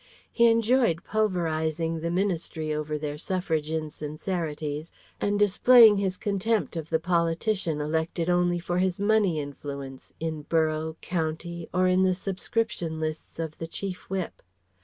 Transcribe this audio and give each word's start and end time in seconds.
He 0.31 0.47
enjoyed 0.47 1.03
pulverizing 1.03 1.99
the 1.99 2.09
Ministry 2.09 2.73
over 2.73 2.97
their 2.97 3.19
suffrage 3.19 3.71
insincerities 3.71 4.91
and 5.21 5.37
displaying 5.37 5.97
his 5.97 6.17
contempt 6.17 6.75
of 6.75 6.89
the 6.89 6.97
politician 6.99 7.79
elected 7.79 8.27
only 8.27 8.57
for 8.57 8.79
his 8.79 8.97
money 8.99 9.39
influence 9.39 10.11
in 10.19 10.41
borough, 10.41 10.97
county, 11.01 11.69
or 11.71 11.85
in 11.87 12.01
the 12.01 12.15
subscription 12.15 12.99
lists 12.99 13.37
of 13.37 13.55
the 13.59 13.67
Chief 13.67 14.09
Whip. 14.09 14.41